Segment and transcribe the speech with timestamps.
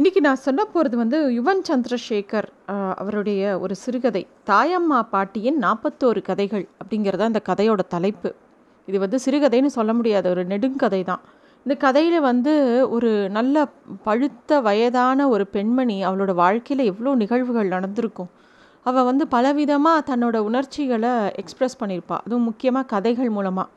[0.00, 2.46] இன்றைக்கி நான் சொல்ல போகிறது வந்து யுவன் சந்திரசேகர்
[3.00, 4.22] அவருடைய ஒரு சிறுகதை.
[4.50, 8.30] தாயம்மா பாட்டியின் நாற்பத்தோரு கதைகள் அப்படிங்கிறது அந்த கதையோட தலைப்பு.
[8.88, 11.22] இது வந்து சிறுகதைன்னு சொல்ல முடியாது ஒரு நெடுங்கதை தான்.
[11.66, 12.54] இந்த கதையில் வந்து
[12.96, 13.66] ஒரு நல்ல
[14.06, 18.30] பழுத்த வயதான ஒரு பெண்மணி அவளோட வாழ்க்கையில் எவ்வளோ நிகழ்வுகள் நடந்திருக்கும்.
[18.86, 23.68] அவள் வந்து பலவிதமாக தன்னோட உணர்ச்சிகளை எக்ஸ்ப்ரெஸ் பண்ணியிருப்பாள் அதுவும் முக்கியமாக கதைகள் மூலமாக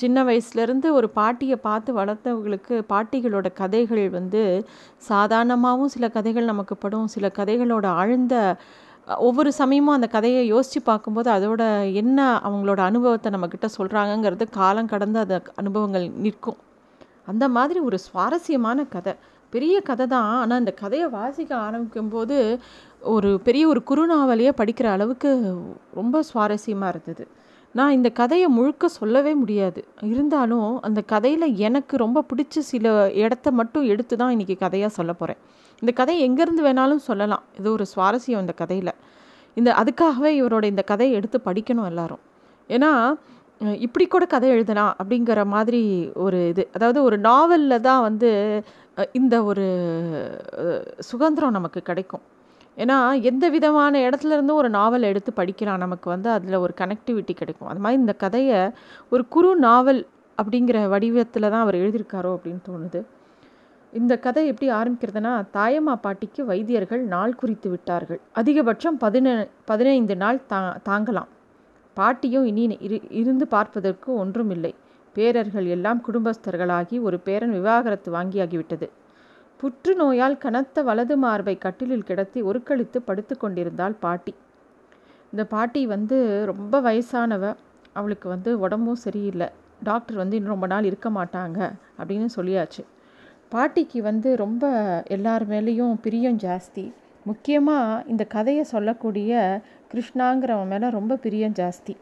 [0.00, 4.42] சின்ன வயசுலேருந்து ஒரு பாட்டியை பார்த்து வளர்த்தவங்களுக்கு பாட்டிகளோட கதைகள் வந்து
[5.10, 7.12] சாதாரணமாகவும் சில கதைகள் நமக்கு படும்.
[7.14, 8.34] சில கதைகளோட ஆழ்ந்த
[9.28, 11.62] ஒவ்வொரு சமயமும் அந்த கதையை யோசித்து பார்க்கும்போது அதோட
[12.02, 16.58] என்ன அவங்களோட அனுபவத்தை நம்மக்கிட்ட சொல்கிறாங்கங்கிறது காலம் கடந்து அந்த அனுபவங்கள் நிற்கும்.
[17.30, 19.14] அந்த மாதிரி ஒரு சுவாரஸ்யமான கதை.
[19.52, 20.30] பெரிய கதை தான்.
[20.40, 22.36] ஆனால் இந்த கதையை வாசிக்க ஆரம்பிக்கும்போது
[23.14, 25.30] ஒரு பெரிய ஒரு குறுநாவலையே படிக்கிற அளவுக்கு
[26.00, 27.24] ரொம்ப சுவாரஸ்யமாக இருந்தது.
[27.78, 29.80] நான் இந்த கதையை முழுக்க சொல்லவே முடியாது.
[30.12, 35.40] இருந்தாலும் அந்த கதையில் எனக்கு ரொம்ப பிடிச்ச சில இடத்த மட்டும் எடுத்து தான் இன்றைக்கி கதையாக சொல்ல போகிறேன்
[35.82, 37.44] இந்த கதை எங்கேருந்து வேணாலும் சொல்லலாம்.
[37.58, 38.92] இது ஒரு சுவாரஸ்யம் இந்த கதையில்.
[39.60, 42.22] இந்த அதுக்காகவே இவரோட இந்த கதையை எடுத்து படிக்கணும் எல்லாரும்.
[42.70, 42.92] ஏன்னா
[43.86, 45.82] இப்படி கூட கதை எழுதலாம் அப்படிங்கிற மாதிரி
[46.24, 46.62] ஒரு இது.
[46.76, 48.30] அதாவது ஒரு நாவலில் தான் வந்து
[49.20, 49.66] இந்த ஒரு
[51.10, 52.24] சுதந்திரம் நமக்கு கிடைக்கும்.
[52.76, 55.76] ஏன்னா எந்த விதமான இடத்துல இருந்தும் ஒரு நாவல் எடுத்து படிக்கலாம்.
[55.76, 57.68] நமக்கு வந்து அதில் ஒரு கனெக்டிவிட்டி கிடைக்கும்.
[57.68, 58.70] அது மாதிரி இந்த கதையை
[59.10, 60.06] ஒரு குறு நாவல்
[60.42, 63.00] அப்படிங்கிற வடிவத்தில் தான் அவர் எழுதியிருக்காரோ அப்படின்னு தோணுது.
[63.92, 68.20] இந்த கதை எப்படி ஆரம்பிக்கிறதுனா தாயம்மா பாட்டிக்கு வைத்தியர்கள் நாள் குறித்து விட்டார்கள்.
[68.34, 71.30] அதிகபட்சம் பதின பதினைந்து நாள் தா தாங்கலாம்.
[71.94, 74.74] பாட்டியும் இனி இரு இருந்து பார்ப்பதற்கு ஒன்றுமில்லை.
[75.16, 78.88] பேரர்கள் எல்லாம் குடும்பஸ்தர்களாகி ஒரு பேரன் விவாகரத்து வாங்கியாகிவிட்டது.
[79.64, 84.34] புற்றுநோயால் கனத்த வலது மார்பை கட்டிலில் கிடத்தி ஒருக்களித்து படுத்து கொண்டிருந்தாள் பாட்டி.
[85.30, 87.54] இந்த பாட்டி வந்து ரொம்ப வயசானவ.
[87.92, 89.48] அவளுக்கு வந்து உடம்பும் சரியில்லை.
[89.82, 92.84] டாக்டர் வந்து இன்னும் ரொம்ப நாள் இருக்க மாட்டாங்க அப்படின்னு சொல்லியாச்சு.
[93.48, 94.64] பாட்டிக்கு வந்து ரொம்ப
[95.06, 96.92] எல்லார் மேலேயும் பிரியம் ஜாஸ்தி.
[97.24, 99.60] முக்கியமாக இந்த கதையை சொல்லக்கூடிய
[99.94, 101.96] கிருஷ்ணாங்கிறவன் மேலே ரொம்ப பிரியம் ஜாஸ்தி.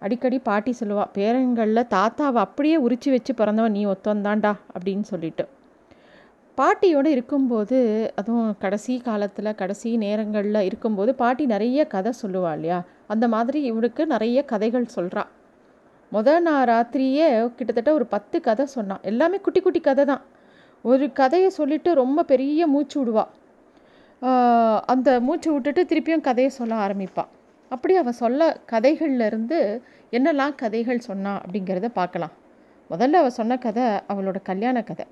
[0.00, 5.53] அடிக்கடி பாட்டி சொல்லுவாள் பேரங்களில் தாத்தாவை அப்படியே உரிச்சு வச்சு பிறந்தவன் நீ ஒத்தந்தாண்டா அப்படின்னு சொல்லிட்டு.
[6.58, 7.78] பாட்டியோடு இருக்கும்போது
[8.18, 12.78] அதுவும் கடைசி காலத்தில் கடைசி நேரங்களில் இருக்கும்போது பாட்டி நிறைய கதை சொல்லுவா இல்லையா?
[13.12, 15.22] அந்த மாதிரி இவனுக்கு நிறைய கதைகள் சொல்கிறா
[16.12, 17.26] முத நான் ராத்திரியே
[17.56, 20.22] கிட்டத்தட்ட ஒரு பத்து கதை சொன்னான் எல்லாமே குட்டி குட்டி கதை தான்.
[20.84, 23.32] ஒரு கதையை சொல்லிவிட்டு ரொம்ப பெரிய மூச்சு விடுவாள்
[24.94, 27.30] அந்த மூச்சு விட்டுட்டு திருப்பியும் கதையை சொல்ல ஆரம்பிப்பாள்
[27.70, 29.58] அப்படி அவள் சொல்ல கதைகள்லேருந்து
[30.16, 32.34] என்னெல்லாம் கதைகள் சொன்னா அப்படிங்கிறத பார்க்கலாம்.
[32.90, 35.06] முதல்ல அவள் சொன்ன கதை அவளோட கல்யாண கதை.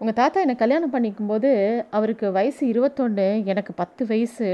[0.00, 1.50] உங்கள் தாத்தா என்னை கல்யாணம் பண்ணிக்கும்போது
[1.90, 4.48] அவருக்கு வயசு இருபத்தொன்று எனக்கு பத்து வயசு.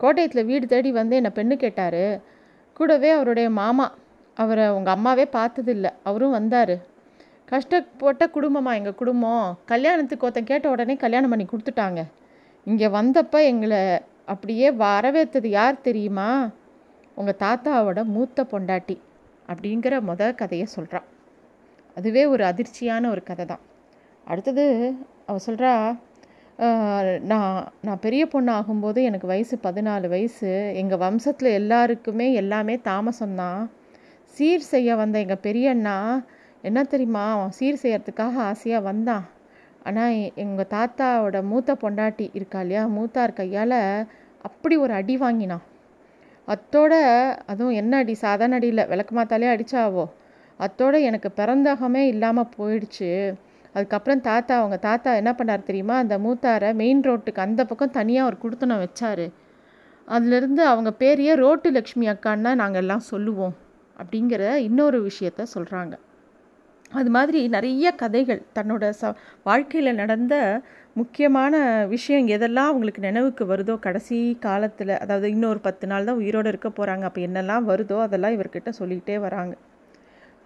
[0.00, 2.04] கோட்டயத்தில் வீடு தேடி வந்து என்னை பெண்ணு கேட்டார்.
[2.72, 3.86] கூடவே அவருடைய மாமா
[4.36, 5.90] அவரை உங்கள் அம்மாவே பார்த்ததில்ல.
[6.02, 6.74] அவரும் வந்தார்.
[7.52, 9.46] கஷ்டப்பட்ட குடும்பமா எங்கள் குடும்பம்.
[9.72, 12.02] கல்யாணத்துக்கு ஒருத்தன் கேட்ட உடனே கல்யாணம் பண்ணி கொடுத்துட்டாங்க.
[12.66, 13.80] இங்கே வந்தப்போ எங்களை
[14.24, 16.28] அப்படியே வரவேற்றது யார் தெரியுமா?
[17.14, 18.98] உங்கள் தாத்தாவோட மூத்த பொண்டாட்டி
[19.48, 21.08] அப்படிங்கிற முத கதையை சொல்கிறான்
[21.96, 23.64] அதுவே ஒரு அதிர்ச்சியான ஒரு கதை தான்
[24.32, 24.64] அடுத்தது
[25.28, 25.72] அவள் சொல்கிறா
[27.30, 27.56] நான்
[27.86, 30.50] நான் பெரிய பொண்ணு ஆகும்போது எனக்கு வயசு பதினாலு வயசு.
[30.80, 33.62] எங்கள் வம்சத்தில் எல்லாருக்குமே எல்லாமே தாமசம்தான்
[34.34, 35.96] சீர் செய்ய வந்த எங்கள் பெரியண்ணா
[36.68, 39.24] என்ன தெரியுமா அவன் சீர் செய்யறதுக்காக ஆசையாக வந்தான்.
[39.88, 43.78] ஆனால் எங்கள் தாத்தாவோட மூத்த பொண்டாட்டி இருக்கா இல்லையா மூத்தார் கையால்
[44.48, 45.64] அப்படி ஒரு அடி வாங்கினான்.
[46.48, 46.92] அத்தோட
[47.52, 50.04] அதுவும் என்ன அடி சாதாரண அடி இல்லை விளக்கமாத்தாலே அடிச்சாவோ.
[50.60, 53.10] அத்தோட எனக்கு பிறந்தகமே இல்லாமல் போயிடுச்சு.
[53.76, 55.96] அதுக்கப்புறம் தாத்தா அவங்க தாத்தா என்ன பண்ணார் தெரியுமா?
[56.04, 59.26] அந்த மூத்தாரை மெயின் ரோட்டுக்கு அந்த பக்கம் தனியாக ஒரு குடுத்தனம் வச்சாரு.
[60.08, 63.54] அதுலேருந்து அவங்க பேரையே ரோட்டு லக்ஷ்மி அக்கான்னா நாங்கள் எல்லாம் சொல்லுவோம்
[63.96, 65.94] அப்படிங்கிற இன்னொரு விஷயத்த சொல்கிறாங்க
[66.92, 70.34] அது மாதிரி நிறைய கதைகள் தன்னோட ச வாழ்க்கையில் நடந்த
[70.94, 71.54] முக்கியமான
[71.94, 77.06] விஷயம் எதெல்லாம் அவங்களுக்கு நினைவுக்கு வருதோ கடைசி காலத்தில் அதாவது இன்னொரு பத்து நாள் தான் உயிரோடு இருக்க போகிறாங்க
[77.08, 79.54] அப்போ என்னெல்லாம் வருதோ அதெல்லாம் இவர்கிட்ட சொல்லிக்கிட்டே வராங்க.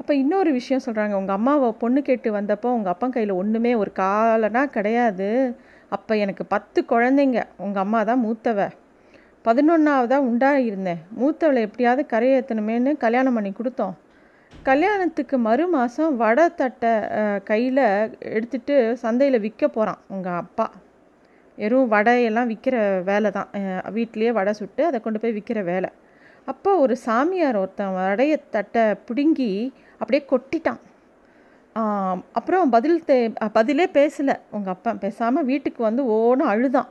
[0.01, 4.63] அப்போ இன்னொரு விஷயம் சொல்கிறாங்க உங்கள் அம்மாவை பொண்ணு கேட்டு வந்தப்போ உங்கள் அப்பா கையில் ஒன்றுமே ஒரு காலனா
[4.77, 5.29] கிடையாது.
[5.97, 7.41] அப்போ எனக்கு பத்து குழந்தைங்க.
[7.65, 8.69] உங்கள் அம்மா தான் மூத்தவ.
[9.47, 13.95] பதினொன்றாவதாக உண்டாக இருந்தேன் மூத்தவளை எப்படியாவது கரையேற்றணுமேன்னு கல்யாணம் பண்ணி கொடுத்தோம்.
[14.69, 16.93] கல்யாணத்துக்கு மறு மாதம் வடை தட்டை
[17.51, 17.85] கையில்
[18.37, 20.67] எடுத்துட்டு சந்தையில் விற்க போகிறான் உங்கள் அப்பா.
[21.59, 22.77] வெறும் வடையெல்லாம் விற்கிற
[23.11, 23.51] வேலை தான்.
[23.97, 25.91] வீட்லேயே வடை சுட்டு அதை கொண்டு போய் விற்கிற வேலை.
[26.51, 29.53] அப்போ ஒரு சாமியார் ஒருத்தன் வடைய தட்டை பிடுங்கி
[30.01, 30.81] அப்படியே கொட்டிட்டான்.
[32.39, 33.17] அப்புறம் பதில் தே
[33.57, 34.35] பதிலே பேசலை.
[34.57, 36.89] உங்கள் அப்பா பேசாமல் வீட்டுக்கு வந்து ஓன அழுதான்.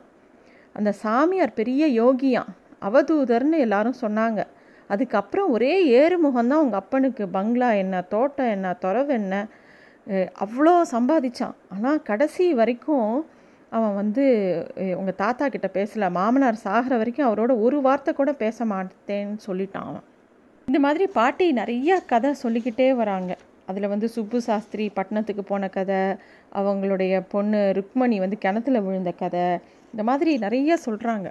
[0.78, 2.50] அந்த சாமியார் பெரிய யோகியான்
[2.88, 4.40] அவதூதர்னு எல்லாரும் சொன்னாங்க.
[4.94, 7.24] அதுக்கப்புறம் ஒரே ஏறுமுகம்தான் உங்கள் அப்பனுக்கு.
[7.36, 9.34] பங்களா என்ன தோட்டம் என்ன துறவு என்ன?
[10.44, 11.56] அவ்வளோ சம்பாதிச்சான்.
[11.74, 13.10] ஆனால் கடைசி வரைக்கும்
[13.76, 14.24] அவன் வந்து
[15.00, 16.06] உங்கள் தாத்தா கிட்ட பேசலை.
[16.18, 20.06] மாமனார் சாகிற வரைக்கும் அவரோட ஒரு வார்த்தை கூட பேச மாட்டேன்னு சொல்லிட்டான் அவன்.
[20.70, 23.32] இந்த மாதிரி பாட்டி நிறையா கதை சொல்லிக்கிட்டே வராங்க.
[23.70, 25.98] அதில் வந்து சுப்பு சாஸ்திரி பட்டணத்துக்கு போன கதை
[26.60, 29.46] அவங்களுடைய பொண்ணு ருக்மணி வந்து கிணத்துல விழுந்த கதை
[29.92, 31.28] இந்த மாதிரி நிறைய சொல்கிறாங்க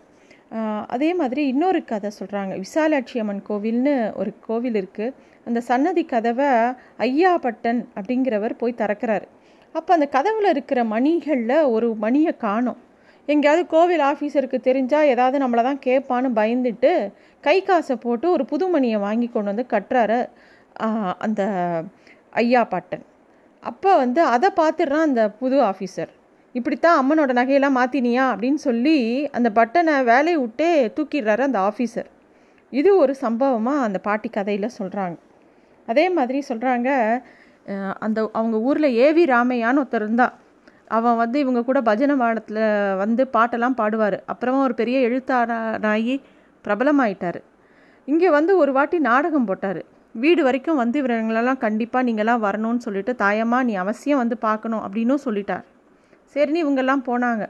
[0.95, 5.15] அதே மாதிரி இன்னொரு கதை சொல்கிறாங்க விசாலாட்சி அம்மன் கோவில்னு ஒரு கோவில் இருக்குது
[5.47, 6.51] அந்த சன்னதி கதவை
[7.07, 9.27] ஐயாப்பட்டன் அப்படிங்கிறவர் போய் திறக்கிறாரு.
[9.75, 12.79] அப்போ அந்த கதவில் இருக்கிற மணிகளில் ஒரு மணியை காணும்.
[13.31, 16.91] எங்கேயாவது கோவில் ஆஃபீஸருக்கு தெரிஞ்சால் ஏதாவது நம்மளை தான் கேட்பான்னு பயந்துட்டு
[17.43, 20.19] கை காசை போட்டு ஒரு புது மணியை வாங்கி கொண்டு வந்து கட்டுறாரு
[21.25, 21.41] அந்த
[22.41, 23.03] ஐயா பாட்டன்.
[23.63, 26.11] அப்போ வந்து அதை பார்த்துடுறான் அந்த புது ஆஃபீஸர்.
[26.55, 28.97] இப்படித்தான் அம்மனோட நகையெல்லாம் மாற்றினியா அப்படின்னு சொல்லி
[29.37, 32.09] அந்த பட்டனை வேலையை விட்டே தூக்கிடுறாரு அந்த ஆஃபீஸர்.
[32.73, 35.17] இது ஒரு சம்பவமாக அந்த பாட்டி கதையில் சொல்கிறாங்க
[35.87, 36.89] அதே மாதிரி சொல்கிறாங்க
[38.05, 40.35] அந்த அவங்க ஊரில் ஏவி ராமையான்னு ஒருத்தர் இருந்தால்
[40.97, 42.63] அவன் வந்து இவங்க கூட பஜனை வாடத்தில்
[42.97, 44.17] வந்து பாட்டெல்லாம் பாடுவார்.
[44.25, 46.15] அப்புறமா ஒரு பெரிய எழுத்தாளராகி
[46.65, 47.39] பிரபலமாயிட்டார்.
[48.07, 49.81] இங்கே வந்து ஒரு வாட்டி நாடகம் போட்டார்.
[50.15, 55.65] வீடு வரைக்கும் வந்து இவங்களெல்லாம் கண்டிப்பாக நீங்களாம் வரணும்னு சொல்லிட்டு தாயம்மா நீ அவசியம் வந்து பார்க்கணும் அப்படின்னும் சொல்லிட்டார்.
[56.35, 57.43] சரின்னு இவங்கெல்லாம் போனாங்க.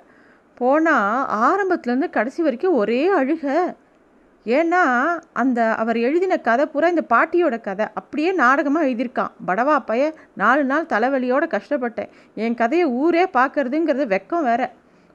[0.62, 3.46] போனால் ஆரம்பத்துலேருந்து கடைசி வரைக்கும் ஒரே அழுக.
[4.46, 4.82] ஏன்னா
[5.34, 7.86] அந்த அவர் எழுதின கதை பூரா இந்த பாட்டியோட கதை.
[7.94, 9.34] அப்படியே நாடகமாக எழுதியிருக்கான்.
[9.48, 12.10] படவா பைய நாலு நாள் தலைவலியோடு கஷ்டப்பட்டேன்.
[12.36, 14.72] என் கதையை ஊரே பார்க்கறதுங்கிறது வெக்கம் வேற.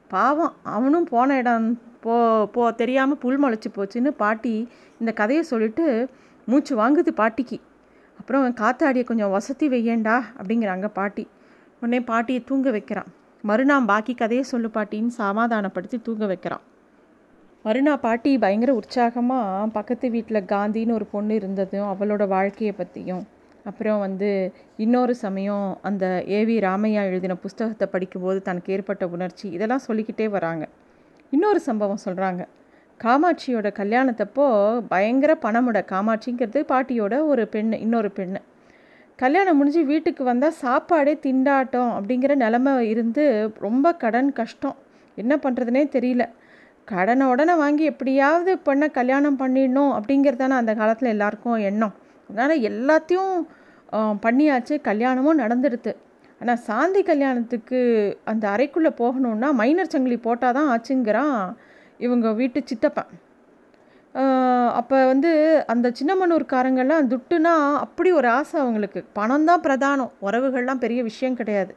[0.08, 4.68] பாவம் அவனும் போன இடம் போ போ தெரியாமல் புல் முளைச்சி போச்சுன்னு பாட்டி
[5.00, 6.08] இந்த கதையை சொல்லிட்டு
[6.46, 7.60] மூச்சு வாங்குது பாட்டிக்கு.
[8.20, 11.28] அப்புறம் காத்தாடியை கொஞ்சம் வசதி வையேண்டா அப்படிங்கிறாங்க பாட்டி.
[11.80, 13.06] உடனே பாட்டியை தூங்க வைக்கிறான்.
[13.42, 16.60] மறுநாள் பாக்கி கதையை சொல்லு பாட்டின்னு சமாதானப்படுத்தி தூங்க வைக்கிறான்.
[17.64, 23.22] மறுநாள் பாட்டி பயங்கர உற்சாகமாக பக்கத்து வீட்டில் காந்தின்னு ஒரு பொண்ணு இருந்ததும் அவளோட வாழ்க்கையை பற்றியும்
[23.64, 24.28] அப்புறம் வந்து
[24.76, 26.04] இன்னொரு சமயம் அந்த
[26.38, 30.64] ஏவி ராமையா எழுதின புஸ்தகத்தை படிக்கும்போது தனக்கு ஏற்பட்ட உணர்ச்சி இதெல்லாம் சொல்லிக்கிட்டே வராங்க.
[31.32, 32.42] இன்னொரு சம்பவம் சொல்கிறாங்க
[33.00, 34.46] காமாட்சியோட கல்யாணத்தப்போ
[34.92, 38.40] பயங்கர பணமுட காமாட்சிங்கிறது பாட்டியோட ஒரு பெண்ணு இன்னொரு பெண்ணு.
[39.18, 43.24] கல்யாணம் முடிஞ்சு வீட்டுக்கு வந்தால் சாப்பாடே திண்டாட்டம் அப்படிங்கிற நிலமை இருந்து
[43.58, 44.78] ரொம்ப கடன் கஷ்டம்.
[45.18, 46.24] என்ன பண்ணுறதுனே தெரியல.
[46.92, 51.94] கடனை உடனே வாங்கி எப்படியாவது பண்ண கல்யாணம் பண்ணிடணும் அப்படிங்கிறதான அந்த காலத்தில் எல்லாருக்கும் எண்ணம்.
[52.30, 53.34] அதனால் எல்லாத்தையும்
[54.24, 55.92] பண்ணியாச்சு கல்யாணமும் நடந்துடுது
[56.40, 57.78] ஆனால் சாந்தி கல்யாணத்துக்கு
[58.30, 61.38] அந்த அறைக்குள்ளே போகணுன்னா மைனர் சங்கிலி போட்டால் தான் ஆச்சுங்கிறான்
[62.06, 63.10] இவங்க வீட்டு சித்தப்பன்.
[64.78, 65.30] அப்போ வந்து
[65.72, 67.54] அந்த சின்னமனூர்காரங்கள்லாம் துட்டுனா
[67.84, 69.00] அப்படி ஒரு ஆசை அவங்களுக்கு.
[69.18, 70.12] பணம் தான் பிரதானம்.
[70.26, 71.72] உறவுகள்லாம் பெரிய விஷயம் கிடையாது.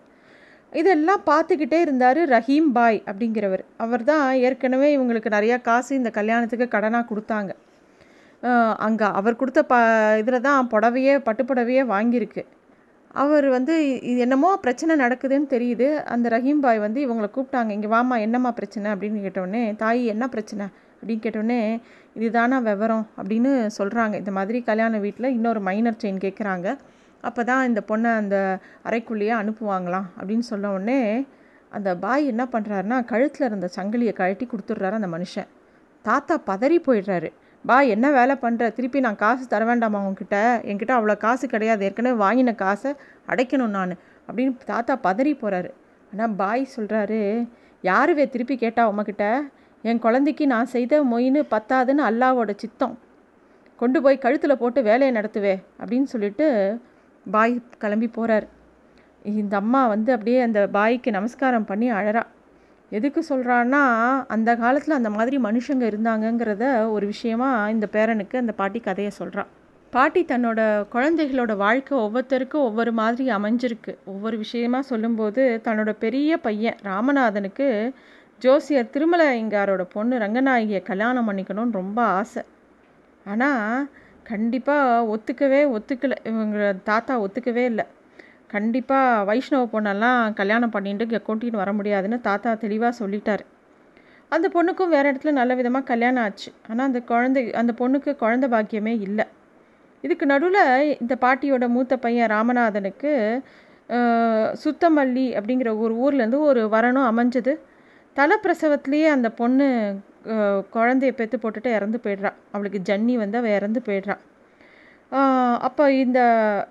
[0.74, 3.64] இதெல்லாம் பார்த்துக்கிட்டே இருந்தார் ரஹீம் பாய் அப்படிங்கிறவர்.
[3.84, 7.52] அவர் தான் ஏற்கனவே இவங்களுக்கு நிறையா காசு இந்த கல்யாணத்துக்கு கடனாக கொடுத்தாங்க.
[8.88, 9.76] அங்கே அவர் கொடுத்த ப
[10.22, 12.44] இதில் தான் புடவையே பட்டுப்புடவையே வாங்கியிருக்கு.
[13.24, 13.76] அவர் வந்து
[14.10, 15.88] இது என்னமோ பிரச்சனை நடக்குதுன்னு தெரியுது.
[16.14, 17.72] அந்த ரஹீம் பாய் வந்து இவங்களை கூப்பிட்டாங்க.
[17.78, 20.68] இங்கே வாமா என்னம்மா பிரச்சனை அப்படின்னு கேட்டோடனே தாய் என்ன பிரச்சனை?
[21.00, 21.62] அப்படின்னு கேட்டோடனே
[22.20, 23.06] இதுதானா விவரம்?
[23.20, 26.68] அப்படின்னு சொல்கிறாங்க இந்த மாதிரி கல்யாண வீட்டில் இன்னொரு மைனர் செயின் கேட்குறாங்க
[27.28, 28.38] அப்போ தான் இந்த பொண்ணை அந்த
[28.88, 31.00] அறைக்குள்ளேயே அனுப்புவாங்களாம் அப்படின்னு சொன்ன உடனே
[31.72, 35.50] அந்த பாய் என்ன பண்ணுறாருனா கழுத்தில் இருந்த சங்கிலியை கழட்டி கொடுத்துட்றாரு அந்த மனுஷன்.
[36.06, 37.30] தாத்தா பதறி போயிடுறாரு.
[37.66, 40.38] பா என்ன வேலை பண்ணுற திருப்பி நான் காசு தர வேண்டாமா உங்ககிட்ட
[40.70, 41.82] என்கிட்ட அவ்வளோ காசு கிடையாது.
[41.88, 42.92] ஏற்கனவே வாங்கின காசை
[43.32, 43.94] அடைக்கணும் நான்
[44.28, 45.72] அப்படின்னு தாத்தா பதறி போகிறாரு
[46.12, 47.22] ஆனால் பாய் சொல்கிறாரு
[47.84, 49.26] யாருவே திருப்பி கேட்டா உமக்கிட்ட
[49.84, 52.96] என் குழந்தைக்கு நான் செய்த மொயின்னு பத்தாதுன்னு அல்லாவோட சித்தம்.
[53.80, 56.48] கொண்டு போய் கழுத்தில் போட்டு வேலையை நடத்துவே அப்படின்னு சொல்லிட்டு
[57.32, 58.48] பாய் கிளம்பி போகிறார்
[59.24, 62.24] இந்த அம்மா வந்து அப்படியே அந்த பாய்க்கு நமஸ்காரம் பண்ணி அழறா.
[62.90, 63.82] எதுக்கு சொல்கிறான்னா
[64.28, 69.50] அந்த காலத்தில் அந்த மாதிரி மனுஷங்க இருந்தாங்கங்கிறத ஒரு விஷயமா இந்த பேரனுக்கு அந்த பாட்டி கதையை சொல்கிறான்
[69.92, 73.94] பாட்டி தன்னோட குழந்தைகளோட வாழ்க்கை ஒவ்வொருத்தருக்கும் ஒவ்வொரு மாதிரி அமைஞ்சிருக்கு.
[74.06, 77.94] ஒவ்வொரு விஷயமா சொல்லும்போது தன்னோட பெரிய பையன் ராமநாதனுக்கு
[78.40, 82.44] ஜோசியர் திருமலையங்காரோட பொண்ணு ரங்கநாயகியை கல்யாணம் பண்ணிக்கணும்னு ரொம்ப ஆசை.
[83.26, 83.90] ஆனால்
[84.32, 86.18] கண்டிப்பாக ஒத்துக்கவே ஒத்துக்கலை.
[86.32, 86.58] இவங்க
[86.90, 87.86] தாத்தா ஒத்துக்கவே இல்லை.
[88.54, 93.44] கண்டிப்பாக வைஷ்ணவ பொண்ணெல்லாம் கல்யாணம் பண்ணிட்டு இங்கே வர முடியாதுன்னு தாத்தா தெளிவாக சொல்லிட்டார்.
[94.36, 96.50] அந்த பொண்ணுக்கும் வேறு இடத்துல நல்ல விதமாக கல்யாணம் ஆச்சு.
[96.70, 99.26] ஆனால் அந்த குழந்தை அந்த பொண்ணுக்கு குழந்த பாக்கியமே இல்லை.
[100.04, 103.12] இதுக்கு நடுவில் இந்த பாட்டியோட மூத்த பையன் ராமநாதனுக்கு
[104.64, 107.54] சுத்தமல்லி அப்படிங்கிற ஒரு ஊர்லேருந்து ஒரு வரணும் அமைஞ்சது.
[108.16, 109.68] தலைப்பிரசவத்துலேயே அந்த பொண்ணு
[110.76, 114.16] குழந்தைய பெற்று போட்டுட்டு இறந்து போயிடுறான் அவளுக்கு ஜன்னி வந்து அவள் இறந்து போயிடுறா.
[115.68, 116.20] அப்போ இந்த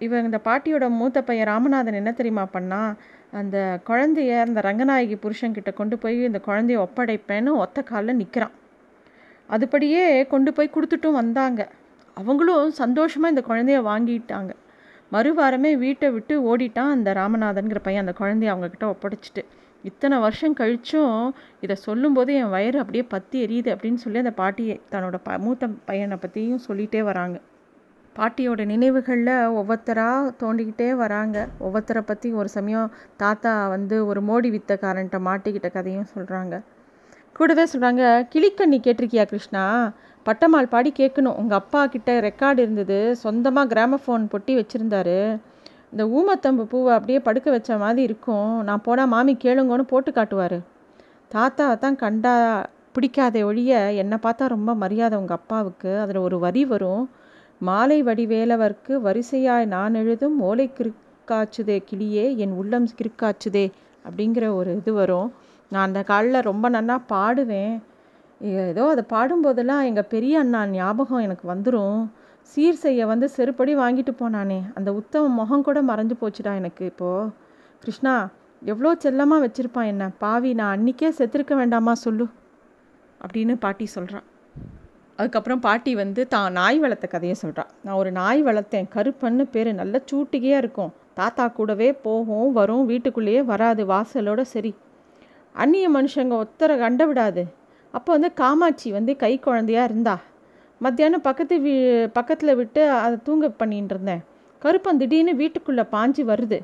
[0.07, 2.81] இவன் இந்த பாட்டியோட மூத்த பையன் ராமநாதன் என்ன தெரியுமா பண்ணா?
[3.41, 3.57] அந்த
[3.89, 8.55] குழந்தைய அந்த ரங்கநாயகி புருஷன்கிட்ட கொண்டு போய் இந்த குழந்தைய ஒப்படைப்பேன்னு ஒத்த காலில் நிற்கிறான்
[9.49, 11.63] அதுபடியே கொண்டு போய் கொடுத்துட்டும் வந்தாங்க.
[12.21, 14.53] அவங்களும் சந்தோஷமாக இந்த குழந்தைய வாங்கிட்டாங்க.
[15.15, 18.05] மறுவாரமே வீட்டை விட்டு ஓடிட்டான் அந்த ராமநாதன்கிற பையன்.
[18.05, 19.43] அந்த குழந்தைய அவங்கக்கிட்ட ஒப்படைச்சிட்டு.
[19.90, 21.16] இத்தனை வருஷம் கழிச்சும்
[21.64, 26.16] இதை சொல்லும்போது என் வயிறு அப்படியே பற்றி எரியுது அப்படின்னு சொல்லி அந்த பாட்டியை தன்னோட ப மூத்த பையனை
[26.25, 27.37] பற்றியும் சொல்லிகிட்டே வராங்க.
[28.16, 31.37] பாட்டியோட நினைவுகளில் ஒவ்வொருத்தராக தோண்டிக்கிட்டே வராங்க.
[31.66, 32.88] ஒவ்வொருத்தரை பற்றி ஒரு சமயம்
[33.25, 36.57] தாத்தா வந்து ஒரு மோடி வித்தக்காரன்ட்ட மாட்டிக்கிட்ட கதையும் சொல்கிறாங்க
[37.37, 38.02] கூடவே சொல்கிறாங்க
[38.33, 39.64] கிளிக்கண்ணி கேட்டிருக்கியா கிருஷ்ணா?
[40.26, 41.37] பட்டமால் பாடி கேட்கணும்.
[41.40, 42.99] உங்கள் அப்பா கிட்ட ரெக்கார்டு இருந்தது.
[43.25, 45.19] சொந்தமாக கிராமஃபோன் பொட்டி வச்சுருந்தாரு.
[45.93, 48.50] இந்த ஊமத்தம்பு பூவை அப்படியே படுக்க வச்ச மாதிரி இருக்கும்.
[48.69, 50.59] நான் போனால் மாமி கேளுங்கன்னு போட்டு காட்டுவார்.
[51.35, 52.35] தாத்தாவை தான் கண்டா
[52.97, 55.90] பிடிக்காதே ஒழிய என்னை பார்த்தா ரொம்ப மரியாதை உங்கள் அப்பாவுக்கு.
[56.05, 57.05] அதில் ஒரு வரி வரும்.
[57.61, 63.66] மாலை வடிவேலவர்க்கு வரிசையாய் நான் எழுதும் ஓலை கிருக்காச்சுதே கிளியே என் உள்ளம் கிருக்காச்சுதே
[64.05, 65.28] அப்படிங்கிற ஒரு இது வரும்.
[65.73, 67.75] நான் அந்த காலில் ரொம்ப நன்னா பாடுவேன்.
[68.71, 71.99] ஏதோ அதை பாடும்போதெல்லாம் எங்கள் பெரிய அண்ணா ஞாபகம் எனக்கு வந்துடும்
[72.50, 74.59] சீர் செய்ய வந்து செருப்படி வாங்கிட்டு போனானே.
[74.75, 77.31] அந்த உத்தம முகம் கூட மறைஞ்சு போச்சுடா எனக்கு இப்போது
[77.83, 78.15] கிருஷ்ணா
[78.62, 80.05] எவ்வளோ செல்லமாக வச்சுருப்பான் என்ன?
[80.19, 82.26] பாவி நான் அன்றைக்கே செத்துருக்க வேண்டாமா சொல்லு.
[83.25, 84.26] அப்படின்னு பாட்டி சொல்கிறான்
[85.19, 88.88] அதுக்கப்புறம் பாட்டி வந்து தான் நாய் வளர்த்த கதையை சொல்கிறான் நான் ஒரு நாய் வளர்த்தேன்.
[88.95, 90.93] கருப்பன்னு பேர் நல்ல சூட்டிகையாக இருக்கும்.
[91.15, 93.85] தாத்தா கூடவே போகும் வரும் வீட்டுக்குள்ளேயே வராது.
[93.87, 94.73] வாசலோட சரி.
[95.55, 97.45] அந்நிய மனுஷங்க ஒத்தரை கண்ட விடாது.
[97.95, 100.17] அப்போ வந்து காமாட்சி வந்து கை குழந்தையாக இருந்தா.
[100.80, 101.75] மத்தியானம் பக்கத்து வீ
[102.18, 104.23] பக்கத்தில் விட்டு அதை தூங்க பண்ணிட்டு இருந்தேன்
[104.62, 106.59] கருப்பன் திடீர்னு வீட்டுக்குள்ளே பாஞ்சு வருது.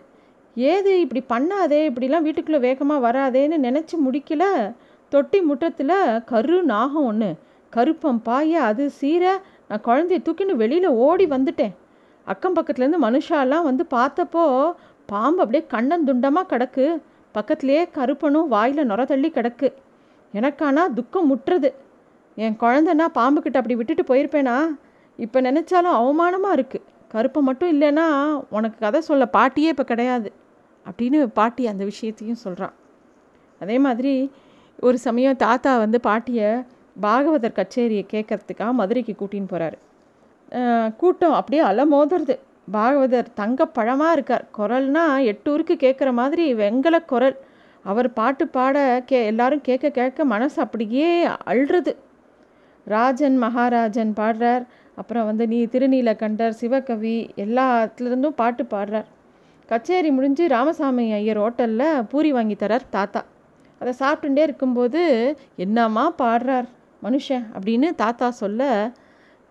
[0.57, 1.79] ஏது இப்படி பண்ணாதே?
[1.91, 4.45] இப்படிலாம் வீட்டுக்குள்ளே வேகமாக வராதேன்னு நினச்சி முடிக்கல?
[5.13, 7.31] தொட்டி முட்டத்தில் கரு நாகம் ஒன்று
[7.73, 9.25] கருப்பம் பாய அது சீர
[9.69, 11.75] நான் குழந்தைய தூக்கின்னு வெளியில் ஓடி வந்துட்டேன்.
[12.27, 14.45] அக்கம் பக்கத்துலேருந்து மனுஷாலாம் வந்து பார்த்தப்போ
[15.07, 16.87] பாம்பு அப்படியே கண்ணன் துண்டமாக கிடக்கு.
[17.35, 19.69] பக்கத்துலேயே கருப்பனும் வாயில் நுர தள்ளி கிடக்கு.
[20.35, 21.71] எனக்கானா துக்கம் முட்டுறது.
[22.37, 24.57] என் குழந்தைனா பாம்புக்கிட்ட அப்படி விட்டுட்டு போயிருப்பேனா?
[25.19, 28.07] இப்போ நினச்சாலும் அவமானமாக இருக்குது கருப்பை மட்டும் இல்லைன்னா
[28.57, 30.29] உனக்கு கதை சொல்ல பாட்டியே இப்போ கிடையாது.
[30.87, 32.75] அப்படின்னு பாட்டி அந்த விஷயத்தையும் சொல்கிறான்
[33.61, 34.15] அதே மாதிரி
[34.79, 36.49] ஒரு சமயம் தாத்தா வந்து பாட்டியை
[37.05, 39.79] பாகவதர் கச்சேரியை கேட்கறதுக்காக மதுரைக்கு கூட்டின்னு போகிறாரு
[41.01, 42.35] கூட்டம் அப்படியே அலை மோதுறது
[42.75, 44.45] பாகவதர் தங்க பழமாக இருக்கார்.
[44.59, 47.37] குரல்னா எட்டூருக்கு கேட்குற மாதிரி வெங்கல குரல்.
[47.85, 48.77] அவர் பாட்டு பாட
[49.09, 51.09] கே எல்லாரும் கேட்க கேட்க மனசு அப்படியே
[51.51, 51.93] அழுறது
[52.85, 54.67] ராஜன் மகாராஜன் பாடுறார்.
[54.95, 59.05] அப்புறம் வந்து நீ திருநீலகண்டர் சிவகவி எல்லாத்துலேருந்தும் பாட்டு பாடுறார்.
[59.67, 63.25] கச்சேரி முடிஞ்சு ராமசாமி ஐயர் ஹோட்டலில் பூரி வாங்கி தரார் தாத்தா.
[63.79, 65.01] அதை சாப்பிட்டுட்டே இருக்கும்போது
[65.57, 66.69] என்னம்மா பாடுறார்
[67.03, 68.91] மனுஷன் அப்படின்னு தாத்தா சொல்ல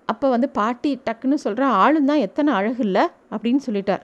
[0.06, 3.02] அப்போ வந்து பாட்டி டக்குன்னு சொல்கிற ஆளும் தான் எத்தனை அழகு இல்லை?
[3.32, 4.02] அப்படின்னு சொல்லிட்டார்.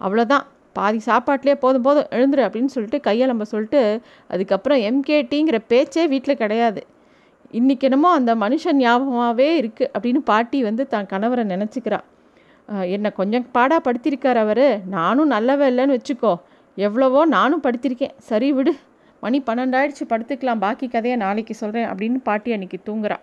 [0.00, 6.86] அவ்வளோதான் பாதி சாப்பாட்டிலே போதும் போதும் எழுந்துரு அப்படின்னு சொல்லிட்டு கையலம்ப சொல்லிட்டு அதுக்கப்புறம் எம்கேடிங்கிற பேச்சே வீட்டில் கிடையாது.
[7.58, 11.98] இன்றைக்கி என்னமோ அந்த மனுஷன் ஞாபகமாகவே இருக்குது அப்படின்னு பாட்டி வந்து தான் கணவரை நினச்சிக்கிறா.
[12.94, 14.62] என்னை கொஞ்சம் பாடாக படுத்திருக்கார் அவர்.
[14.94, 16.32] நானும் நல்லவே இல்லைன்னு வச்சுக்கோ.
[16.76, 18.14] எவ்வளவோ நானும் படுத்திருக்கேன்.
[18.30, 18.72] சரி விடு.
[19.24, 20.62] மணி பன்னெண்டாயிடுச்சு படுத்துக்கலாம்.
[20.64, 23.18] பாக்கி கதையை நாளைக்கு சொல்கிறேன் அப்படின்னு பாட்டி அன்றைக்கி தூங்குறா.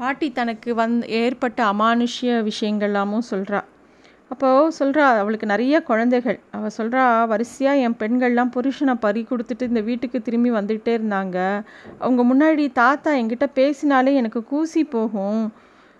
[0.00, 3.60] பாட்டி தனக்கு வந் ஏற்பட்ட அமானுஷ்ய விஷயங்கள்லாமும் சொல்கிறா
[4.32, 6.38] அப்போது சொல்கிறா அவளுக்கு நிறைய குழந்தைகள்.
[6.56, 11.38] அவள் சொல்கிறா வரிசையாக என் பெண்கள்லாம் புருஷனை பறி கொடுத்துட்டு இந்த வீட்டுக்கு திரும்பி வந்துகிட்டே இருந்தாங்க.
[12.04, 15.42] அவங்க முன்னாடி தாத்தா என்கிட்ட பேசினாலே எனக்கு கூசி போகும்.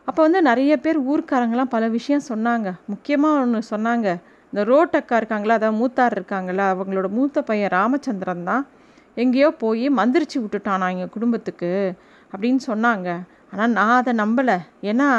[0.09, 2.69] அப்போ வந்து நிறைய பேர் ஊர்க்காரங்களாம் பல விஷயம் சொன்னாங்க.
[2.93, 4.09] முக்கியமாக ஒன்று சொன்னாங்க.
[4.53, 8.65] இந்த ரோட்டக்கா இருக்காங்களா அதாவது மூத்தார் இருக்காங்களா அவங்களோட மூத்த பையன் ராமச்சந்திரன் தான்.
[9.17, 11.73] எங்கேயோ போய் மந்திரிச்சு விட்டுட்டானா எங்கள் குடும்பத்துக்கு
[12.33, 13.09] அப்படின்னு சொன்னாங்க.
[13.53, 14.57] ஆனால் நான் அதை நம்பலை.
[14.91, 15.11] ஏன்னா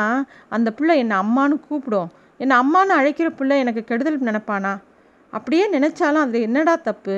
[0.56, 2.12] அந்த பிள்ளை என்னை அம்மானு கூப்பிடும்.
[2.42, 4.74] என்னை அம்மானு அழைக்கிற பிள்ளை எனக்கு கெடுதல் நினைப்பானா?
[5.34, 7.18] அப்படியே நினச்சாலும் அது என்னடா தப்பு?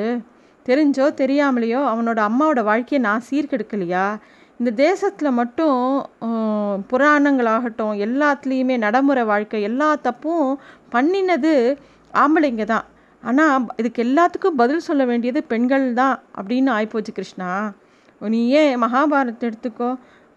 [0.65, 4.06] தெரிஞ்சோ தெரியாமலையோ அவனோட அம்மாவோட வாழ்க்கையை நான் சீர்கெடுக்கலையா?
[4.60, 5.80] இந்த தேசத்தில் மட்டும்
[6.92, 10.48] புராணங்களாகட்டும் எல்லாத்துலேயுமே நடைமுறை வாழ்க்கை எல்லா தப்பும்
[10.96, 11.53] பண்ணினது
[12.24, 12.86] ஆம்பளைங்க தான்.
[13.24, 17.50] ஆனால் இதுக்கு எல்லாத்துக்கும் பதில் சொல்ல வேண்டியது பெண்கள் தான் அப்படின்னு ஆயிப்போச்சு கிருஷ்ணா.
[18.22, 19.89] நீ ஏன் மகாபாரத்தை எடுத்துக்கோ?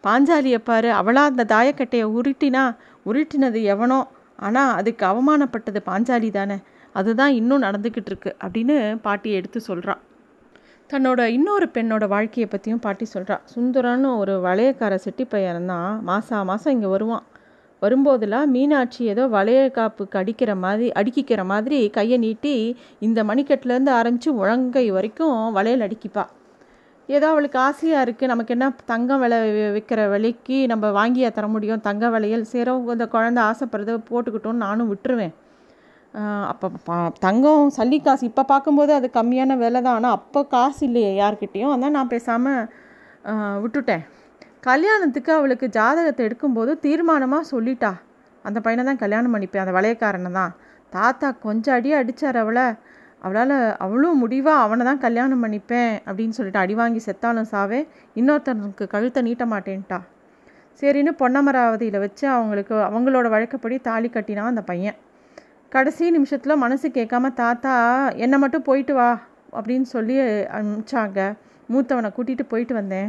[0.05, 2.65] பாஞ்சாலியை பாரு அவளாக அந்த தாயக்கட்டையை உருட்டினா
[3.11, 4.01] உருட்டினது எவனோ?
[4.39, 6.59] ஆனால் அதுக்கு அவமானப்பட்டது பாஞ்சாலி தானே.
[6.93, 10.03] அதுதான் இன்னும் நடந்துக்கிட்டு இருக்கு அப்படின்னு பாட்டி எடுத்து சொல்கிறான்
[10.91, 16.03] தன்னோட இன்னொரு பெண்ணோட வாழ்க்கையை பற்றியும் பாட்டி சொல்கிறா சுந்தரான்னு ஒரு வளையக்கார செட்டி பையன் தான்.
[16.03, 17.25] மாதம் மாதம் இங்கே வருவான்.
[17.83, 24.91] வரும்போதெல்லாம் மீனாட்சி ஏதோ வளைய காப்புக்கு அடிக்கிற மாதிரி அடிக்கிக்கிற மாதிரி கையை நீட்டி இந்த மணிக்கட்டிலேருந்து ஆரம்பித்து முழங்கை
[24.91, 26.25] வரைக்கும் வளையல் அடிக்கிப்பா.
[27.15, 29.37] ஏதோ அவளுக்கு ஆசையாக இருக்குது நமக்கு என்ன தங்கம் விலை
[29.75, 31.83] விற்கிற விலைக்கு நம்ம வாங்கியா தர முடியும்.
[31.89, 35.35] தங்க விலையில் சேரோ இந்த குழந்த ஆசைப்படுறத போட்டுக்கிட்டோன்னு நானும் விட்டுருவேன்.
[36.51, 36.67] அப்போ
[37.27, 39.97] தங்கம் சல்லி காசு இப்போ பார்க்கும்போது அது கம்மியான விலை தான்.
[39.99, 41.73] ஆனால் அப்போ காசு இல்லையே யார்கிட்டேயும்.
[41.77, 42.69] அதான் நான் பேசாமல்
[43.65, 44.05] விட்டுட்டேன்.
[44.69, 47.93] கல்யாணத்துக்கு அவளுக்கு ஜாதகத்தை எடுக்கும்போது தீர்மானமாக சொல்லிட்டா.
[48.45, 49.65] அந்த பையனை தான் கல்யாணம் பண்ணிப்பேன்.
[49.65, 50.53] அந்த வளையக்காரனை தான்.
[50.97, 52.67] தாத்தா கொஞ்சம் அடியே அடித்தார் அவளை.
[53.25, 53.55] அவளால்
[53.85, 57.81] அவ்வளோ முடிவாக அவனை தான் கல்யாணம் பண்ணிப்பேன் அப்படின்னு சொல்லிட்டு அடி வாங்கி செத்தாலும் சாவே
[58.21, 59.99] இன்னொருத்தனுக்கு கழுத்தை நீட்ட மாட்டேன்ட்டா.
[60.81, 64.97] சரின்னு பொன்னமராவதியில் வச்சு அவங்களுக்கு அவங்களோட வழக்கப்படி தாலி கட்டினான் அந்த பையன்.
[65.73, 67.75] கடைசி நிமிஷத்தில் மனசு கேட்காம தாத்தா
[68.25, 69.11] என்னை மட்டும் போயிட்டு வா
[69.59, 70.17] அப்படின்னு சொல்லி
[70.57, 71.21] அனுப்பிச்சாங்க.
[71.73, 73.09] மூத்தவனை கூட்டிகிட்டு போயிட்டு வந்தேன்.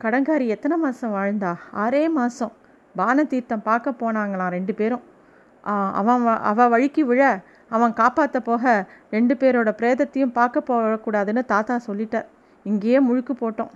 [0.00, 1.52] கடங்காரி எத்தனை மாதம் வாழ்ந்தா?
[1.82, 2.54] ஆறே மாதம்
[2.94, 5.04] பானதீர்த்தம் பார்க்க போனாங்களாம் ரெண்டு பேரும்.
[6.00, 7.22] அவன் அவள் வழிக்கு விழ
[7.74, 8.72] அவன் காப்பாற்ற போக
[9.10, 12.28] ரெண்டு பேரோட பிரேதத்தையும் பார்க்க போகக்கூடாதுன்னு தாத்தா சொல்லிட்டார்
[12.66, 13.72] இங்கேயே முழுக்கு போட்டோம்.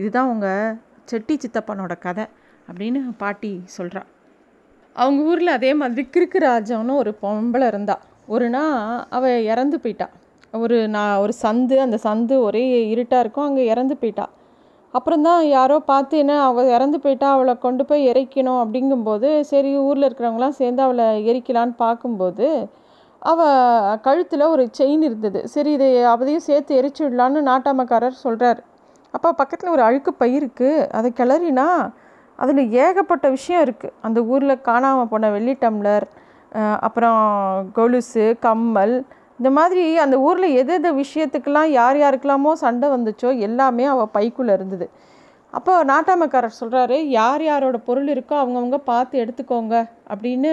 [0.00, 0.76] இதுதான் உங்கள்
[1.10, 2.24] செட்டி சித்தப்பனோட கதை
[2.68, 4.02] அப்படின்னு பாட்டி சொல்கிறா
[4.96, 7.96] அவங்க ஊரில் அதே மாதிரி கிறுக்கு ராஜான்னு ஒரு பொம்பளை இருந்தா.
[8.34, 8.74] ஒரு நாள்
[9.16, 10.06] அவள் இறந்து போயிட்டா.
[10.54, 14.26] ஒரு நான் ஒரு சந்து அந்த சந்து ஒரே இருட்டாக இருக்கும் அங்கே இறந்து போயிட்டா.
[14.94, 20.06] அப்புறம் தான் யாரோ பார்த்து என்ன அவள் இறந்து போயிட்டா அவளை கொண்டு போய் எரிக்கணும் அப்படிங்கும்போது சரி ஊரில்
[20.08, 22.46] இருக்கிறவங்களாம் சேர்ந்து அவளை எரிக்கலான்னு பார்க்கும்போது
[23.22, 25.40] அவள் கழுத்தில் ஒரு செயின் இருந்தது.
[25.54, 28.60] சரி இதை அவதையும் சேர்த்து எரிச்சு விடலான்னு நாட்டாமக்காரர் சொல்கிறார்
[29.14, 31.66] அப்போ பக்கத்தில் ஒரு அழுக்கு பயிருக்கு அதை கிளறினா
[32.38, 36.06] அதில் ஏகப்பட்ட விஷயம் இருக்குது அந்த ஊரில் காணாமல் போன வெள்ளி டம்ளர்
[36.86, 37.22] அப்புறம்
[37.78, 38.94] கொலுசு கம்மல்
[39.40, 44.86] இந்த மாதிரி அந்த ஊரில் எது எது விஷயத்துக்கெல்லாம் யார் யாருக்கெல்லாமோ சண்டை வந்துச்சோ எல்லாமே அவள் பைக்குள்ளே இருந்தது.
[45.52, 49.76] அப்போ நாட்டாமக்காரர் சொல்கிறாரு யார் யாரோட பொருள் இருக்கோ அவங்கவுங்க பார்த்து எடுத்துக்கோங்க
[50.12, 50.52] அப்படின்னு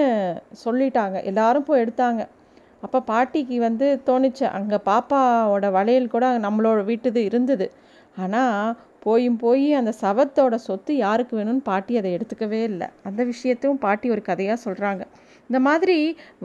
[0.65, 1.17] சொல்லிட்டாங்க.
[1.31, 2.23] எல்லாரும் போய் எடுத்தாங்க.
[2.85, 4.45] அப்போ பாட்டிக்கு வந்து தோணுச்சு.
[4.57, 7.67] அங்கே பாப்பாவோட வளையல் கூட நம்மளோட வீட்டுது இருந்தது.
[8.23, 12.87] ஆனால் போயும் போய் அந்த சவத்தோட சொத்து யாருக்கு வேணும்னு பாட்டி அதை எடுத்துக்கவே இல்லை.
[13.07, 15.03] அந்த விஷயத்தையும் பாட்டி ஒரு கதையாக சொல்கிறாங்க
[15.49, 15.97] இந்த மாதிரி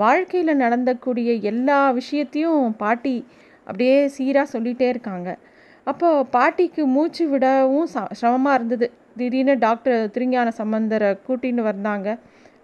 [0.02, 3.14] வாழ்க்கையில் நடந்தக்கூடிய எல்லா விஷயத்தையும் பாட்டி
[3.66, 5.28] அப்படியே சீராக சொல்லிகிட்டே இருக்காங்க.
[5.86, 8.86] அப்போது பாட்டிக்கு மூச்சு விடவும் ச சிரமமாக இருந்தது.
[9.18, 12.08] திடீர்னு டாக்டர் திருஞான சம்பந்தரை கூட்டின்னு வந்தாங்க.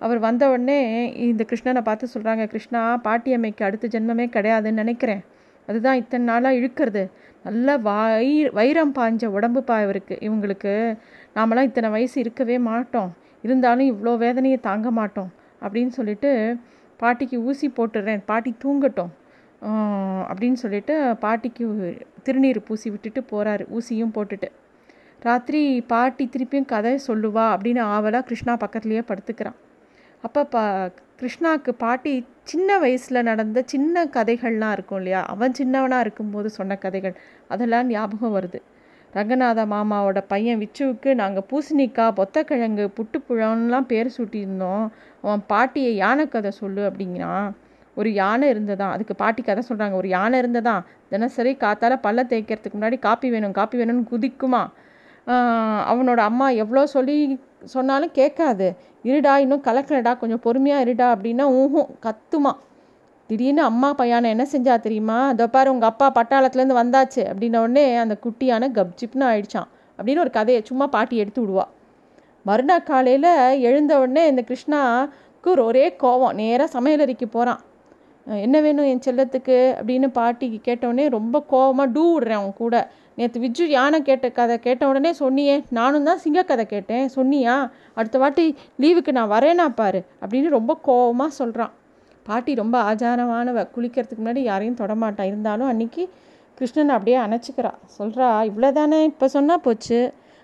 [0.04, 0.80] அவர் வந்த உடனே
[1.28, 5.22] இந்த கிருஷ்ணனை பார்த்து சொல்கிறாங்க கிருஷ்ணா பாட்டி அம்மைக்கு அடுத்த ஜென்மமே கிடையாதுன்னு நினைக்கிறேன்.
[5.68, 7.02] அதுதான் இத்தனை நாளாக இழுக்கிறது.
[7.46, 8.28] நல்ல வை
[8.58, 10.14] வைரம் பாஞ்ச உடம்பு பா இவருக்கு.
[10.26, 10.72] இவங்களுக்கு
[11.34, 13.10] நாமெல்லாம் இத்தனை வயசு இருக்கவே மாட்டோம்.
[13.44, 15.30] இருந்தாலும் இவ்வளோ வேதனையை தாங்க மாட்டோம்.
[15.62, 16.30] அப்படின்னு சொல்லிட்டு
[17.00, 19.12] பாட்டிக்கு ஊசி போட்டுடுறேன் பாட்டி தூங்கட்டும்.
[20.30, 21.64] அப்படின்னு சொல்லிட்டு பாட்டிக்கு
[22.26, 24.48] திருநீர் பூசி விட்டுட்டு போகிறாரு ஊசியும் போட்டுட்டு.
[25.26, 29.58] ராத்திரி பாட்டி திருப்பியும் கதை சொல்லுவா அப்படின்னு ஆவலாக கிருஷ்ணா பக்கத்துலேயே படுத்துக்கிறான்.
[30.24, 30.62] அப்போ பா
[31.20, 35.20] கிருஷ்ணாவுக்கு பாட்டி சின்ன வயசில் நடந்த சின்ன கதைகள்லாம் இருக்கும் இல்லையா?
[35.32, 37.14] அவன் சின்னவனாக இருக்கும்போது சொன்ன கதைகள்
[37.48, 38.60] அதெல்லாம் ஞாபகம் வருது.
[39.12, 44.84] ரங்கநாத மாமாவோட பையன் விச்சுவுக்கு நாங்கள் பூசணிக்காய் பொத்தக்கிழங்கு புட்டுப்புழம்லாம் பேர் சூட்டியிருந்தோம்.
[45.24, 47.48] அவன் பாட்டியை யானை கதை சொல்லு அப்படிங்கிறான்
[47.96, 48.92] ஒரு யானை இருந்ததான்.
[48.94, 50.82] அதுக்கு பாட்டி கதை சொல்கிறாங்க ஒரு யானை இருந்ததான்.
[51.12, 54.62] தினசரி காத்தால் பல்ல தேய்க்கிறதுக்கு முன்னாடி காப்பி வேணும் காப்பி வேணும்னு குதிக்குமா?
[55.90, 57.16] அவனோட அம்மா எவ்வளோ சொல்லி
[57.64, 58.76] சொன்னாலும் கேட்காது.
[59.04, 62.52] இருடா இன்னும் கலக்கலடா கொஞ்சம் பொறுமையாக இருடா அப்படின்னா ஊஹும் கத்துமா.
[63.26, 65.26] திடீர்னு அம்மா பையான என்ன செஞ்சா தெரியுமா?
[65.26, 67.22] அதோ பாரு உங்கள் அப்பா பட்டாளத்துலேருந்து வந்தாச்சு.
[67.30, 69.68] அப்படின்ன உடனே அந்த குட்டியான கப்ஜிப்னு ஆயிடுச்சான்
[69.98, 71.64] அப்படின்னு ஒரு கதையை சும்மா பாட்டி எடுத்து விடுவா.
[72.42, 76.32] மறுநாள் காலையில் எழுந்த உடனே இந்த கிருஷ்ணாவுக்கு ஒரே கோவம்.
[76.32, 77.60] நேராக சமையலறைக்கு போகிறான்
[78.26, 79.58] என்ன வேணும் என் செல்லத்துக்கு?
[79.80, 82.90] அப்படின்னு பாட்டிக்கு கேட்டவுடனே ரொம்ப கோவமாக டூ விடுறேன் அவன் கூட.
[83.18, 87.54] நேற்று விஜு யானை கேட்ட கதை கேட்ட உடனே சொன்னியே நானும் தான் சிங்க கதை கேட்டேன் சொன்னியா?
[87.98, 88.44] அடுத்த வாட்டி
[88.82, 91.72] லீவுக்கு நான் வரேனா பாரு அப்படின்னு ரொம்ப கோவமாக சொல்கிறான்
[92.28, 95.24] பாட்டி ரொம்ப ஆச்சாரமானவ குளிக்கிறதுக்கு முன்னாடி யாரையும் தொடமாட்டா.
[95.30, 96.02] இருந்தாலும் அன்றைக்கி
[96.58, 97.72] கிருஷ்ணன் அப்படியே அணைச்சிக்கிறா.
[97.98, 100.00] சொல்கிறா இவ்வளோ தானே இப்போ சொன்னால் போச்சு.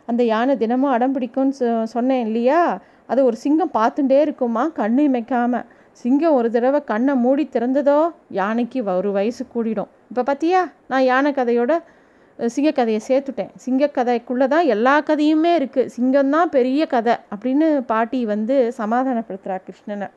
[0.09, 2.61] அந்த யானை தினமும் அடம் பிடிக்கும்னு சொ சொன்னேன் இல்லையா?
[3.11, 4.65] அது ஒரு சிங்கம் பார்த்துட்டே இருக்குமா?
[4.81, 5.67] கண்ணு இமைக்காமல்
[6.03, 7.99] சிங்கம் ஒரு தடவை கண்ணை மூடி திறந்ததோ
[8.41, 9.91] யானைக்கு ஒரு வயசு கூடிடும்.
[10.11, 11.73] இப்போ பார்த்தியா நான் யானை கதையோட
[12.39, 13.51] சிங்கக்கதையை சேர்த்துட்டேன்.
[13.65, 20.09] சிங்கக்கதைக்குள்ளே தான் எல்லா கதையுமே இருக்குது சிங்கம்தான் பெரிய கதை அப்படின்னு பாட்டி வந்து சமாதானப்படுத்துகிறா கிருஷ்ணனை.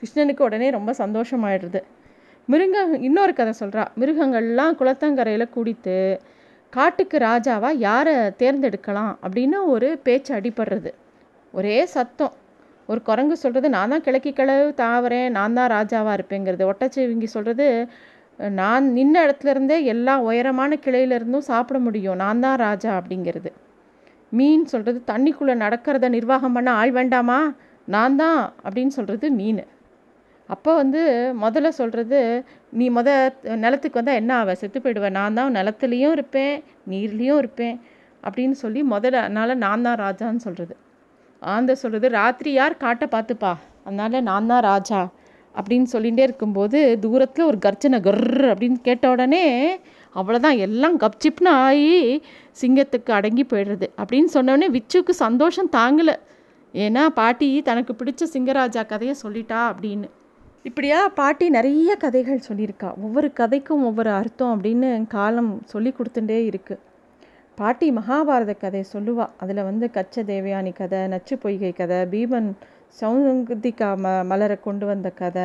[0.00, 1.80] கிருஷ்ணனுக்கு உடனே ரொம்ப சந்தோஷமாயிடுது
[2.44, 6.20] மிருக இன்னொரு கதை சொல்கிறா மிருகங்கள்லாம் குளத்தங்கரையில் குடித்து
[6.70, 10.90] காட்டுக்கு ராஜாவாக யாரை தேர்ந்தெடுக்கலாம் அப்படின்னு ஒரு பேச்சு அடிபடுறது.
[11.52, 12.32] ஒரே சத்தம்.
[12.86, 15.28] ஒரு குரங்கு சொல்கிறது நான் தான் கிழக்கி கிளவு தாவறேன்.
[15.28, 16.70] நான் தான் ராஜாவாக இருப்பேங்கிறது.
[16.72, 17.88] ஒட்டச்சிவிங்கி சொல்கிறது
[18.58, 22.16] நான் நின்ன இடத்துல இருந்தே எல்லா உயரமான கிளையிலேருந்தும் சாப்பிட முடியும்.
[22.16, 23.50] நான் தான் ராஜா அப்படிங்கிறது.
[24.32, 27.38] மீன் சொல்கிறது தண்ணிக்குள்ளே நடக்கிறத நிர்வாகம் பண்ண ஆள் வேண்டாமா?
[27.88, 29.62] நான் தான் அப்படின்னு சொல்கிறது மீன்.
[30.48, 31.00] அப்போ வந்து
[31.42, 32.18] முதல்ல சொல்கிறது
[32.72, 33.08] நீ முத
[33.56, 34.54] நிலத்துக்கு வந்தால் என்ன ஆவ?
[34.54, 36.54] செத்து போயிடுவேன் நான் தான் நிலத்துலேயும் இருப்பேன்
[36.90, 37.76] நீர்லேயும் இருப்பேன்
[38.24, 40.74] அப்படின்னு சொல்லி முதல்ல அதனால் நான் தான் ராஜான்னு சொல்கிறது
[41.42, 43.52] ஆந்த சொல்கிறது ராத்திரி யார் காட்டை பார்த்துப்பா?
[43.84, 45.00] அதனால் நான் தான் ராஜா
[45.54, 49.44] அப்படின்னு சொல்லிகிட்டே இருக்கும்போது தூரத்தில் ஒரு கர்ஜனை கர் அப்படின்னு கேட்ட உடனே
[50.14, 52.22] அவ்வளோதான் எல்லாம் கப்சிப்னு ஆகி
[52.60, 53.86] சிங்கத்துக்கு அடங்கி போயிடுறது.
[54.02, 56.14] அப்படின்னு சொன்னோடனே விச்சுக்கு சந்தோஷம் தாங்கலை.
[56.74, 60.08] ஏன்னா பாட்டி தனக்கு பிடிச்ச சிங்கராஜா கதையை சொல்லிட்டா அப்படின்னு.
[60.62, 62.88] இப்படியா பாட்டி நிறைய கதைகள் சொல்லியிருக்கா.
[63.02, 66.80] ஒவ்வொரு கதைக்கும் ஒவ்வொரு அர்த்தம் அப்படின்னு காலம் சொல்லி கொடுத்துட்டே இருக்குது
[67.60, 72.48] பாட்டி மகாபாரத கதை சொல்லுவாள் அதில் வந்து கச்ச தேவயானி கதை நச்சு பொய்கை கதை பீமன்
[73.00, 75.44] சௌந்திகா ம மலரை கொண்டு வந்த கதை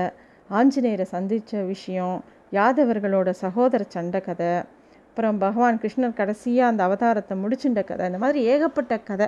[0.49, 2.23] ஆஞ்சநேயரை சந்தித்த விஷயம்
[2.53, 4.53] யாதவர்களோட சகோதர சண்டை கதை
[5.09, 8.05] அப்புறம் பகவான் கிருஷ்ணர் கடைசியாக அந்த அவதாரத்தை முடிச்சுட்ட கதை.
[8.05, 9.27] இந்த மாதிரி ஏகப்பட்ட கதை.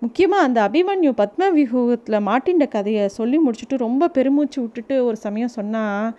[0.00, 6.14] முக்கியமாக அந்த அபிமன்யு பத்மவியூகத்தில் மாட்டின்ற கதையை சொல்லி முடிச்சுட்டு ரொம்ப பெருமூச்சு விட்டுட்டு ஒரு சமயம் சொன்னால்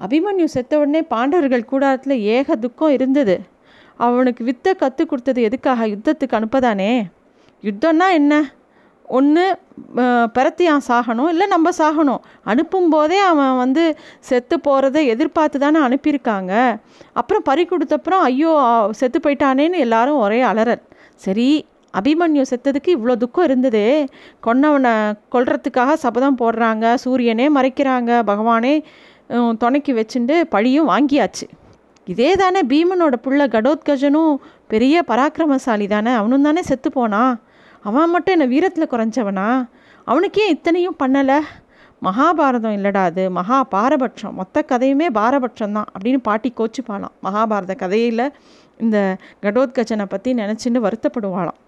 [0.00, 3.36] அபிமன்யு செத்த உடனே பாண்டவர்கள் கூடாரத்தில் ஏக துக்கம் இருந்தது.
[4.06, 5.86] அவனுக்கு வித்தை கற்றுக் கொடுத்தது எதுக்காக?
[5.94, 6.92] யுத்தத்துக்கு அனுப்பதானே?
[7.68, 8.34] யுத்தம்னா என்ன?
[9.18, 9.44] ஒன்று
[10.36, 12.22] பரத்தியான் சாகணும் இல்லை நம்ம சாகணும்.
[12.50, 13.84] அனுப்பும்போதே அவன் வந்து
[14.28, 16.52] செத்து போகிறத எதிர்பார்த்து தானே அனுப்பியிருக்காங்க.
[17.20, 18.52] அப்புறம் பறி கொடுத்தப்புறம் ஐயோ
[19.00, 20.82] செத்து போயிட்டானேன்னு எல்லாரும் ஒரே அலறல்.
[21.26, 21.48] சரி
[21.94, 23.86] அபிமன்யு செத்ததுக்கு இவ்வளோ துக்கம் இருந்ததே.
[24.46, 24.92] கொன்னவனை
[25.34, 28.74] கொல்றதுக்காக சபதம் போடுறாங்க சூரியனே மறைக்கிறாங்க பகவானே
[29.62, 31.46] துணைக்கி வச்சுட்டு பழியும் வாங்கியாச்சு.
[32.08, 34.34] இதே தானே பீமனோட புள்ள கடோத்கஜனும்
[34.66, 37.40] பெரிய பராக்கிரமசாலி தானே அவனும் தானே செத்து போனான்
[37.84, 39.68] அவன் மட்டும் என்னை வீரத்தில் குறைஞ்சவனா?
[40.04, 41.38] அவனுக்கே இத்தனையும் பண்ணலை?
[42.02, 43.30] மகாபாரதம் இல்லடா அது.
[43.30, 44.34] மகா பாரபட்சம்.
[44.34, 47.14] மொத்த கதையுமே பாரபட்சம் தான் அப்படின்னு பாட்டி கோச்சுப்பாளாம்.
[47.22, 48.32] மகாபாரத கதையில்
[48.78, 51.58] இந்த கடோத்கஜனை பற்றி நினச்சின்னு வருத்தப்படுவாளாம்.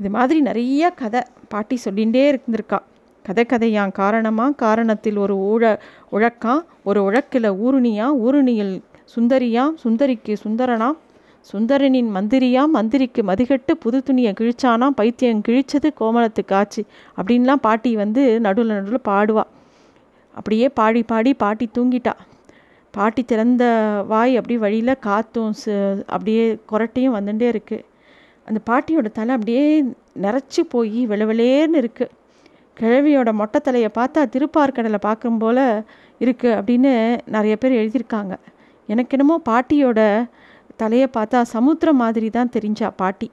[0.00, 2.78] இது மாதிரி நிறைய கதை பாட்டி சொல்லிகிட்டே இருந்திருக்கா.
[3.24, 5.62] கதை கதையான் காரணமாக காரணத்தில் ஒரு ஊழ
[6.12, 8.74] உழக்கான் ஒரு உழக்கில் ஊருணியாக ஊருணியில்
[9.14, 10.98] சுந்தரியாம் சுந்தரிக்கு சுந்தரனாம்
[11.50, 16.82] சுந்தரனின் மந்திரியாம் மந்திரிக்கு மதிகட்டு புது துணியை கிழிச்சானா பைத்தியம் கிழிச்சது கோமலத்துக்கு ஆச்சு
[17.18, 19.44] அப்படின்லாம் பாட்டி வந்து நடுவில் நடுவில் பாடுவா.
[20.34, 22.14] அப்படியே பாடி பாடி பாட்டி தூங்கிட்டா.
[22.94, 23.64] பாட்டி திறந்த
[24.10, 25.54] வாய் அப்படி வழியில் காற்றும்
[26.14, 27.86] அப்படியே குரட்டையும் வந்துட்டே இருக்குது
[28.48, 29.64] அந்த பாட்டியோட தலை அப்படியே
[30.26, 32.14] நிறச்சி போய் விளவிளேன்னு இருக்குது
[32.76, 35.64] கிழவியோட மொட்டை தலையை பார்த்தா திருப்பார்கடலை பார்க்கும் போல்
[36.20, 36.92] இருக்குது அப்படின்னு
[37.36, 38.34] நிறைய பேர் எழுதியிருக்காங்க.
[38.92, 40.00] எனக்கு என்னமோ பாட்டியோட
[40.82, 43.28] தலையை பார்த்தா சமுத்திரம் மாதிரி தான் தெரிஞ்சா பாட்டி.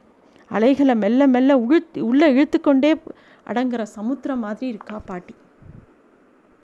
[0.51, 2.91] அலைகளை மெல்ல மெல்ல உழுத்து உள்ளே இழுத்துக்கொண்டே
[3.49, 5.33] அடங்குற சமுத்திரம் மாதிரி இருக்கா பாட்டி.